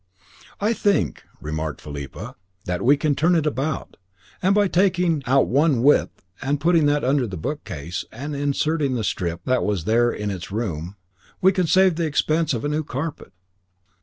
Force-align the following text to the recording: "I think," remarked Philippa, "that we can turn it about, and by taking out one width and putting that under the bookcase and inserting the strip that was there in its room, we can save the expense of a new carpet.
"I 0.59 0.73
think," 0.73 1.25
remarked 1.39 1.79
Philippa, 1.79 2.35
"that 2.65 2.81
we 2.81 2.97
can 2.97 3.13
turn 3.13 3.35
it 3.35 3.45
about, 3.45 3.97
and 4.41 4.55
by 4.55 4.67
taking 4.67 5.21
out 5.27 5.47
one 5.47 5.83
width 5.83 6.25
and 6.41 6.59
putting 6.59 6.87
that 6.87 7.03
under 7.03 7.27
the 7.27 7.37
bookcase 7.37 8.03
and 8.11 8.35
inserting 8.35 8.95
the 8.95 9.03
strip 9.03 9.41
that 9.45 9.63
was 9.63 9.83
there 9.83 10.11
in 10.11 10.31
its 10.31 10.51
room, 10.51 10.95
we 11.39 11.51
can 11.51 11.67
save 11.67 11.97
the 11.97 12.07
expense 12.07 12.55
of 12.55 12.65
a 12.65 12.69
new 12.69 12.83
carpet. 12.83 13.31